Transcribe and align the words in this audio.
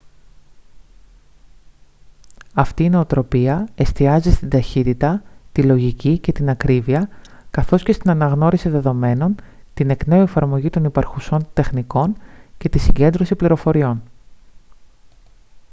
αυτή 2.53 2.83
η 2.83 2.89
νοοτροπία 2.89 3.67
εστιάζει 3.75 4.31
στην 4.31 4.49
ταχύτητα 4.49 5.23
τη 5.51 5.63
λογική 5.63 6.17
και 6.17 6.31
την 6.31 6.49
ακρίβεια 6.49 7.09
καθώς 7.51 7.83
και 7.83 7.91
στην 7.91 8.09
αναγνώριση 8.09 8.69
δεδομένων 8.69 9.35
την 9.73 9.89
εκ 9.89 10.05
νέου 10.05 10.21
εφαρμογή 10.21 10.69
των 10.69 10.83
υπαρχουσών 10.83 11.47
τεχνικών 11.53 12.17
και 12.57 12.69
τη 12.69 12.79
συγκέντρωση 12.79 13.35
πληροφοριών 13.35 14.01